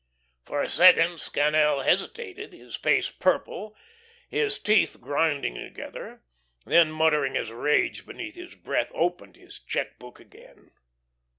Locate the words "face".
2.75-3.11